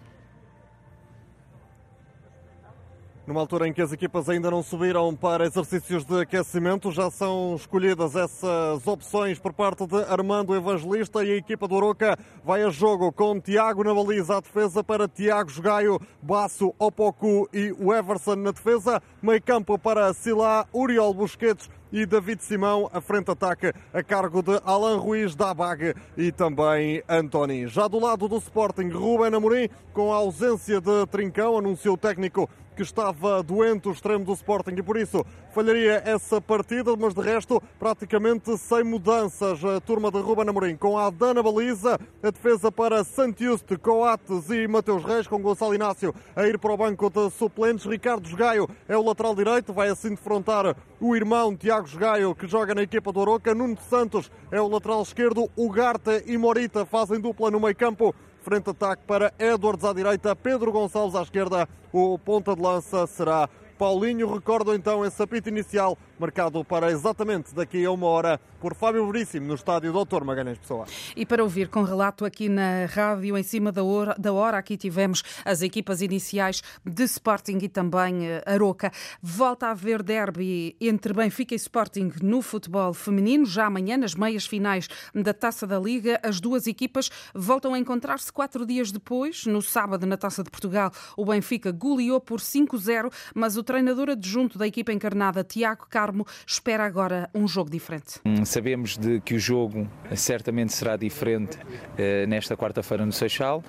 Numa 3.27 3.41
altura 3.41 3.67
em 3.67 3.73
que 3.73 3.81
as 3.81 3.91
equipas 3.91 4.29
ainda 4.29 4.51
não 4.51 4.63
subiram 4.63 5.17
para 5.17 5.47
exercícios 5.47 6.05
de 6.05 6.21
aquecimento, 6.21 6.93
já 6.93 7.11
são 7.11 7.55
escolhidas 7.55 8.15
essas 8.15 8.87
opções 8.87 9.39
por 9.39 9.55
parte 9.55 9.87
de 9.87 9.97
Armando 10.05 10.55
Evangelista 10.55 11.25
e 11.25 11.33
a 11.33 11.37
equipa 11.37 11.67
do 11.67 11.75
Oroca 11.75 12.19
vai 12.45 12.63
a 12.63 12.69
jogo 12.69 13.11
com 13.11 13.41
Tiago 13.41 13.83
na 13.83 13.95
baliza, 13.95 14.37
a 14.37 14.41
defesa 14.41 14.85
para 14.85 15.09
Tiago 15.09 15.49
Jogaio, 15.49 15.99
Basso, 16.21 16.75
Opoku 16.79 17.49
e 17.51 17.75
o 17.79 17.95
Everson 17.95 18.37
na 18.37 18.51
defesa, 18.51 19.01
meio 19.23 19.43
campo 19.43 19.79
para 19.79 20.13
Silá, 20.13 20.67
Uriol 20.71 21.15
Busquets 21.15 21.71
e 21.95 22.05
David 22.05 22.43
Simão, 22.43 22.91
a 22.93 23.01
frente 23.01 23.31
ataque 23.31 23.73
a 23.93 24.03
cargo 24.03 24.43
de 24.43 24.61
Alan 24.65 24.99
Ruiz 24.99 25.37
da 25.37 25.55
Bag 25.55 25.95
e 26.17 26.33
também 26.33 27.01
Antoni. 27.09 27.69
Já 27.69 27.87
do 27.87 28.01
lado 28.01 28.27
do 28.27 28.37
Sporting, 28.37 28.89
Ruben 28.89 29.33
Amorim, 29.33 29.69
com 29.93 30.13
a 30.13 30.17
ausência 30.17 30.81
de 30.81 31.07
Trincão, 31.07 31.57
anunciou 31.57 31.95
o 31.95 31.99
técnico 31.99 32.51
que 32.75 32.83
estava 32.83 33.43
doente 33.43 33.89
o 33.89 33.93
extremo 33.93 34.25
do 34.25 34.33
Sporting 34.33 34.75
e 34.77 34.83
por 34.83 34.97
isso 34.97 35.25
falharia 35.53 36.03
essa 36.05 36.41
partida, 36.41 36.95
mas 36.97 37.15
de 37.15 37.21
resto 37.21 37.63
praticamente 37.79 38.57
sem 38.59 38.83
mudanças. 38.83 39.65
A 39.65 39.81
turma 39.81 40.11
de 40.11 40.19
Ruben 40.19 40.49
Amorim 40.49 40.77
com 40.77 40.99
a 40.99 41.09
Dana 41.11 41.43
Baliza, 41.43 41.99
a 42.23 42.31
defesa 42.31 42.73
para 42.73 43.05
Santiuste, 43.05 43.77
Coates 43.77 44.51
e 44.51 44.67
Mateus 44.67 45.05
Reis, 45.05 45.27
com 45.27 45.41
Gonçalo 45.41 45.75
Inácio 45.75 46.15
a 46.35 46.47
ir 46.47 46.59
para 46.59 46.73
o 46.73 46.77
banco 46.77 47.09
de 47.09 47.31
suplentes. 47.31 47.87
Ricardo 47.87 48.29
Gaio 48.37 48.69
é 48.89 48.97
o 48.97 49.05
lateral 49.05 49.35
direito, 49.35 49.73
vai 49.73 49.89
assim 49.89 50.11
defrontar 50.11 50.77
o 51.01 51.15
irmão 51.15 51.57
Tiago 51.57 51.89
Gaio, 51.97 52.35
que 52.35 52.49
joga 52.49 52.75
na 52.75 52.83
equipa 52.83 53.13
do 53.13 53.21
Oroca. 53.21 53.55
Nuno 53.55 53.79
Santos 53.89 54.31
é 54.51 54.61
o 54.61 54.69
lateral 54.69 55.03
esquerdo, 55.03 55.49
Ugarte 55.57 56.25
e 56.27 56.37
Morita 56.37 56.85
fazem 56.85 57.21
dupla 57.21 57.51
no 57.51 57.61
meio 57.61 57.77
campo 57.77 58.15
frente-ataque 58.45 59.03
para 59.07 59.33
Edwards 59.39 59.85
à 59.85 59.93
direita, 59.95 60.37
Pedro 60.37 60.71
Gonçalves 60.71 61.15
à 61.15 61.23
esquerda. 61.23 61.67
O 61.91 62.19
ponta 62.19 62.55
de 62.55 62.61
lança 62.61 63.07
será 63.07 63.49
Paulinho. 63.79 64.33
Recordo 64.33 64.75
então 64.75 65.03
esse 65.03 65.21
apito 65.23 65.49
inicial 65.49 65.97
marcado 66.19 66.65
para 66.65 66.91
exatamente 66.91 67.55
daqui 67.55 67.85
a 67.85 67.91
uma 67.91 68.07
hora 68.07 68.41
por 68.61 68.75
Fábio 68.75 69.11
Veríssimo 69.11 69.47
no 69.47 69.55
estádio 69.55 69.93
Doutor 69.93 70.25
Magalhães 70.25 70.59
Pessoa. 70.59 70.87
E 71.15 71.27
para 71.27 71.43
ouvir 71.43 71.69
com 71.69 71.83
relato 71.83 72.25
aqui 72.25 72.49
na 72.49 72.87
rádio, 72.87 73.37
em 73.37 73.43
cima 73.43 73.71
da 73.71 73.85
hora, 73.85 74.15
da 74.19 74.33
hora 74.33 74.57
aqui 74.57 74.77
tivemos 74.77 75.23
as 75.45 75.63
equipas 75.63 76.01
iniciais 76.01 76.63
de 76.85 77.05
Sporting 77.05 77.59
e 77.63 77.69
também 77.69 78.27
eh, 78.27 78.43
Aroca. 78.47 78.91
Volta 79.21 79.67
a 79.67 79.71
haver 79.73 80.03
derby 80.03 80.77
entre 80.81 81.13
Benfica 81.13 81.55
e 81.55 81.57
Sporting 81.57 82.13
no 82.23 82.41
futebol 82.41 82.95
feminino. 82.95 83.45
Já 83.45 83.67
amanhã, 83.67 83.97
nas 83.97 84.15
meias 84.15 84.47
finais 84.47 84.89
da 85.15 85.35
Taça 85.35 85.67
da 85.67 85.79
Liga, 85.79 86.19
as 86.23 86.41
duas 86.41 86.67
equipas 86.67 87.11
voltam 87.35 87.75
a 87.75 87.79
encontrar-se 87.79 88.33
quatro 88.33 88.65
dias 88.65 88.91
depois. 88.91 89.47
No 89.47 89.61
sábado, 89.61 90.07
na 90.07 90.17
Taça 90.17 90.43
de 90.43 90.51
Portugal, 90.51 90.91
o 91.17 91.25
Benfica 91.25 91.71
goleou 91.71 92.21
por 92.21 92.41
5-0, 92.41 93.13
mas 93.35 93.57
o 93.57 93.63
treinador 93.63 94.11
adjunto 94.11 94.59
da 94.59 94.67
equipa 94.67 94.93
encarnada, 94.93 95.45
Tiago 95.45 95.87
Carmo, 96.05 96.27
espera 96.47 96.85
agora 96.85 97.31
um 97.35 97.49
jogo 97.49 97.71
diferente. 97.71 98.21
Hum, 98.27 98.45
sabemos 98.45 98.99
de 98.99 99.21
que 99.21 99.35
o 99.35 99.39
jogo 99.39 99.89
certamente 100.15 100.75
será 100.75 100.99
diferente 100.99 101.57
uh, 101.57 102.27
nesta 102.29 102.55
quarta-feira 102.55 103.07
no 103.07 103.13
Seixal 103.13 103.65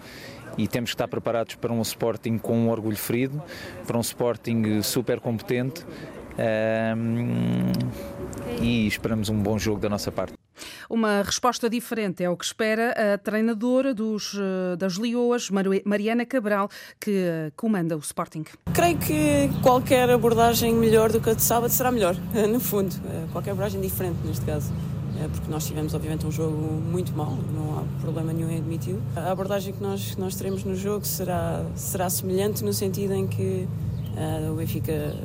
e 0.58 0.68
temos 0.68 0.90
que 0.90 0.96
estar 0.96 1.08
preparados 1.08 1.56
para 1.56 1.72
um 1.72 1.82
Sporting 1.82 2.38
com 2.38 2.58
um 2.58 2.70
orgulho 2.70 2.98
ferido, 2.98 3.42
para 3.88 3.98
um 3.98 4.02
Sporting 4.02 4.82
super 4.82 5.22
competente 5.22 5.86
uh, 5.86 7.02
e 8.62 8.86
esperamos 8.86 9.30
um 9.30 9.42
bom 9.42 9.58
jogo 9.58 9.80
da 9.80 9.88
nossa 9.88 10.12
parte. 10.12 10.45
Uma 10.90 11.22
resposta 11.22 11.70
diferente 11.70 12.24
é 12.24 12.30
o 12.30 12.38
que 12.38 12.46
espera 12.46 13.14
a 13.14 13.18
treinadora 13.18 13.94
dos, 13.94 14.36
eh, 14.36 14.76
das 14.76 14.94
Lioas, 14.94 15.50
Mariana 15.84 16.26
Cabral, 16.26 16.70
que 17.00 17.52
comanda 17.56 17.96
o 17.96 18.00
Sporting. 18.00 18.44
Creio 18.74 18.98
que 18.98 19.50
qualquer 19.62 20.10
abordagem 20.10 20.74
melhor 20.74 21.12
do 21.12 21.20
que 21.20 21.30
a 21.30 21.34
de 21.34 21.42
sábado 21.42 21.72
será 21.72 21.92
melhor, 21.92 22.16
no 22.50 22.60
fundo. 22.60 22.96
Eh, 23.06 23.26
qualquer 23.32 23.52
abordagem 23.52 23.82
diferente, 23.82 24.18
neste 24.26 24.46
caso 24.46 24.72
eh, 25.18 25.30
porque 25.32 25.50
nós 25.50 25.66
tivemos 25.66 25.94
obviamente 25.94 26.26
um 26.26 26.32
jogo 26.32 26.58
muito 26.58 27.16
mau, 27.16 27.38
não 27.54 27.80
há 27.80 28.02
problema 28.02 28.34
nenhum 28.34 28.50
em 28.50 28.58
admitir. 28.58 28.98
A 29.16 29.32
abordagem 29.32 29.74
que 29.74 29.82
nós, 29.82 30.16
nós 30.18 30.36
teremos 30.36 30.64
no 30.64 30.76
jogo 30.76 31.06
será, 31.06 31.66
será 31.76 32.10
semelhante 32.10 32.64
no 32.64 32.74
sentido 32.74 33.14
em 33.14 33.26
que 33.26 33.68
uh, 34.16 34.52
o 34.52 34.56
Benfica, 34.56 35.16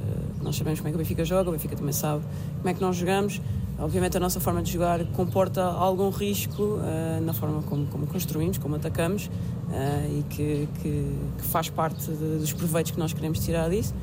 nós 0.43 0.57
sabemos 0.57 0.81
como 0.81 0.89
é 0.89 0.93
que 0.93 0.97
o 0.97 0.99
Benfica 0.99 1.25
joga, 1.25 1.51
o 1.51 1.53
Benfica 1.53 1.77
também 1.77 1.93
sabe 1.93 2.25
como 2.59 2.69
é 2.69 2.75
que 2.75 2.81
nós 2.81 2.97
jogamos. 2.97 3.41
Obviamente 3.81 4.15
a 4.15 4.21
nossa 4.21 4.39
forma 4.39 4.63
de 4.63 4.71
jogar 4.71 5.03
comporta 5.07 5.65
algum 5.65 6.11
risco 6.11 6.63
uh, 6.63 7.21
na 7.23 7.33
forma 7.33 7.63
como, 7.63 7.87
como, 7.87 8.07
construímos, 8.07 8.59
como 8.59 8.77
atacamos 8.77 9.27
uh, 9.27 10.19
e 10.19 10.23
que, 10.29 10.69
que, 10.83 11.17
que, 11.39 11.45
faz 11.45 11.71
parte 11.71 12.11
de, 12.11 12.39
dos 12.39 12.53
proveitos 12.53 12.93
que 12.93 12.99
nós 12.99 13.15
queremos 13.15 13.41
tirar 13.41 13.71
disso. 13.71 13.95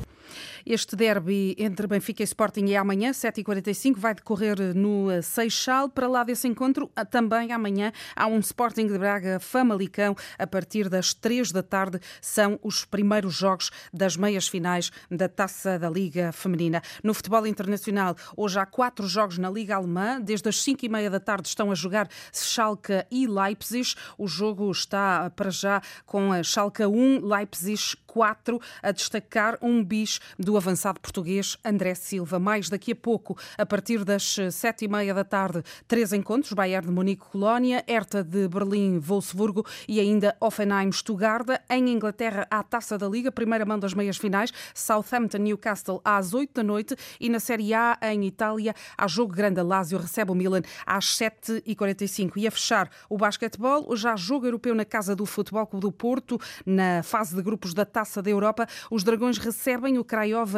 Este 0.70 0.94
derby 0.94 1.56
entre 1.58 1.86
Benfica 1.86 2.22
e 2.22 2.24
Sporting 2.24 2.72
é 2.72 2.76
amanhã, 2.76 3.10
7h45, 3.10 3.96
vai 3.96 4.14
decorrer 4.14 4.76
no 4.76 5.06
Seixal. 5.22 5.88
Para 5.88 6.06
lá 6.06 6.22
desse 6.22 6.46
encontro, 6.46 6.90
também 7.10 7.52
amanhã 7.52 7.90
há 8.14 8.26
um 8.26 8.38
Sporting 8.40 8.86
de 8.86 8.98
Braga 8.98 9.40
Famalicão. 9.40 10.14
A 10.38 10.46
partir 10.46 10.90
das 10.90 11.14
3 11.14 11.52
da 11.52 11.62
tarde 11.62 11.98
são 12.20 12.60
os 12.62 12.84
primeiros 12.84 13.34
jogos 13.34 13.70
das 13.94 14.14
meias 14.14 14.46
finais 14.46 14.92
da 15.10 15.26
Taça 15.26 15.78
da 15.78 15.88
Liga 15.88 16.32
Feminina. 16.32 16.82
No 17.02 17.14
futebol 17.14 17.46
internacional, 17.46 18.14
hoje 18.36 18.58
há 18.58 18.66
quatro 18.66 19.08
jogos 19.08 19.38
na 19.38 19.48
Liga 19.48 19.74
Alemã. 19.74 20.20
Desde 20.20 20.50
as 20.50 20.62
5 20.62 20.84
e 20.84 20.88
meia 20.90 21.08
da 21.08 21.18
tarde 21.18 21.48
estão 21.48 21.70
a 21.70 21.74
jogar 21.74 22.10
Schalke 22.30 23.06
e 23.10 23.26
Leipzig. 23.26 23.94
O 24.18 24.28
jogo 24.28 24.70
está 24.70 25.30
para 25.30 25.48
já 25.48 25.80
com 26.04 26.30
a 26.30 26.42
Schalke 26.42 26.84
1, 26.84 27.24
Leipzig 27.24 27.96
4, 28.06 28.60
a 28.82 28.92
destacar 28.92 29.56
um 29.62 29.82
bis 29.82 30.20
do 30.38 30.57
avançado 30.58 31.00
português 31.00 31.56
André 31.64 31.94
Silva. 31.94 32.38
Mais 32.38 32.68
daqui 32.68 32.92
a 32.92 32.96
pouco, 32.96 33.36
a 33.56 33.64
partir 33.64 34.04
das 34.04 34.36
sete 34.52 34.84
e 34.84 34.88
meia 34.88 35.14
da 35.14 35.24
tarde, 35.24 35.62
três 35.86 36.12
encontros: 36.12 36.52
Bayern 36.52 36.88
de 36.88 36.92
Munique, 36.92 37.24
Colónia, 37.24 37.84
Hertha 37.88 38.22
de 38.22 38.46
Berlim, 38.48 38.98
Wolfsburgo 38.98 39.64
e 39.88 39.98
ainda 40.00 40.36
Offenheim, 40.40 40.92
Stuttgart. 40.92 41.46
Em 41.70 41.88
Inglaterra, 41.90 42.46
há 42.50 42.58
a 42.58 42.62
Taça 42.62 42.98
da 42.98 43.08
Liga, 43.08 43.32
primeira 43.32 43.64
mão 43.64 43.78
das 43.78 43.94
meias 43.94 44.16
finais, 44.16 44.52
Southampton, 44.74 45.38
Newcastle 45.38 46.00
às 46.04 46.34
oito 46.34 46.54
da 46.54 46.62
noite 46.62 46.96
e 47.20 47.28
na 47.28 47.40
Série 47.40 47.72
A, 47.72 47.98
em 48.02 48.26
Itália, 48.26 48.74
há 48.96 49.06
jogo 49.06 49.32
grande. 49.32 49.60
A 49.60 49.62
Lazio 49.62 49.98
recebe 49.98 50.32
o 50.32 50.34
Milan 50.34 50.62
às 50.84 51.16
sete 51.16 51.62
e 51.64 51.74
quarenta 51.74 52.04
e 52.04 52.08
cinco. 52.08 52.38
E 52.38 52.46
a 52.46 52.50
fechar 52.50 52.90
o 53.08 53.16
basquetebol, 53.16 53.94
já 53.96 54.16
jogo 54.16 54.46
europeu 54.46 54.74
na 54.74 54.84
Casa 54.84 55.14
do 55.14 55.24
Futebol 55.24 55.66
Clube 55.66 55.82
do 55.82 55.92
Porto, 55.92 56.38
na 56.66 57.02
fase 57.02 57.36
de 57.36 57.42
grupos 57.42 57.72
da 57.72 57.84
Taça 57.84 58.20
da 58.20 58.30
Europa. 58.30 58.66
Os 58.90 59.04
Dragões 59.04 59.38
recebem 59.38 59.98
o 59.98 60.04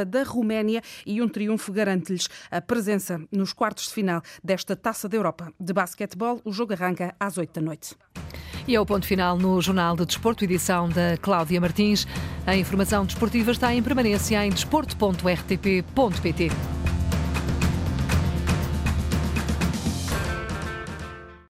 Da 0.05 0.23
Roménia 0.23 0.81
e 1.05 1.21
um 1.21 1.29
triunfo 1.29 1.73
garante-lhes 1.73 2.29
a 2.51 2.61
presença 2.61 3.21
nos 3.31 3.53
quartos 3.53 3.89
de 3.89 3.95
final 3.95 4.23
desta 4.43 4.75
Taça 4.77 5.09
da 5.09 5.17
Europa 5.17 5.53
de 5.59 5.73
basquetebol. 5.73 6.41
O 6.45 6.53
jogo 6.53 6.73
arranca 6.73 7.15
às 7.19 7.37
8 7.37 7.53
da 7.53 7.61
noite. 7.61 7.97
E 8.67 8.75
é 8.75 8.81
o 8.81 8.87
ponto 8.87 9.07
final 9.07 9.37
no 9.37 9.61
Jornal 9.61 9.95
de 9.97 10.07
Desporto, 10.07 10.45
edição 10.45 10.89
da 10.89 11.19
Cláudia 11.21 11.61
Martins. 11.61 12.07
A 12.47 12.57
informação 12.57 13.05
desportiva 13.05 13.51
está 13.51 13.75
em 13.75 13.83
permanência 13.83 14.43
em 14.45 14.51
desporto.rtp.pt. 14.51 16.80